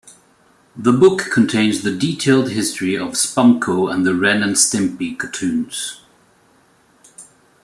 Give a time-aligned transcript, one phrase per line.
[0.75, 6.01] The book contains the detailed history of Spumco and the Ren and Stimpy cartoons.